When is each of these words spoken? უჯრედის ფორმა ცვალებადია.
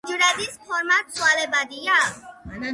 უჯრედის 0.09 0.55
ფორმა 0.69 0.97
ცვალებადია. 1.13 2.03